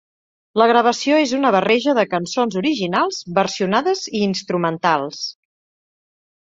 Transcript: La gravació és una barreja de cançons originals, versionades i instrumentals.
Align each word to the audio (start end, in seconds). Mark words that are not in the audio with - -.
La 0.61 0.67
gravació 0.69 1.19
és 1.23 1.33
una 1.39 1.51
barreja 1.57 1.95
de 1.99 2.07
cançons 2.15 2.59
originals, 2.63 3.21
versionades 3.41 4.03
i 4.21 4.27
instrumentals. 4.31 5.23